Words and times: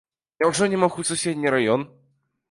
Няўжо 0.43 0.67
не 0.73 0.79
мог 0.83 0.95
у 1.03 1.05
суседні 1.09 1.51
раён? 1.57 1.85